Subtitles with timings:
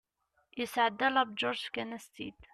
[0.57, 2.39] yesɛedda la bǧurse fkan-as-tt-id